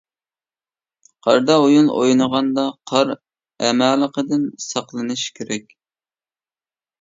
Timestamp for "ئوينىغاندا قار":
1.97-3.11